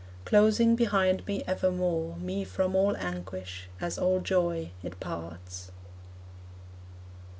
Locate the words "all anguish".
2.75-3.69